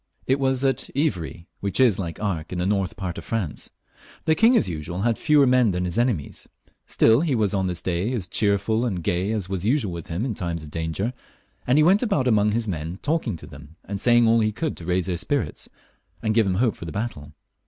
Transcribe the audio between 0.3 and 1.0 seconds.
was at